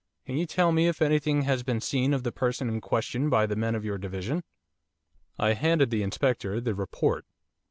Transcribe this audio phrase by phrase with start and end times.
[0.25, 3.45] Can you tell me if anything has been seen of the person in question by
[3.45, 4.43] the men of your division?'
[5.37, 7.23] I handed the Inspector the 'report.